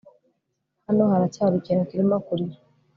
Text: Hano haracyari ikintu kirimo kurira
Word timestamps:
Hano 0.85 1.03
haracyari 1.11 1.55
ikintu 1.57 1.87
kirimo 1.89 2.15
kurira 2.25 2.57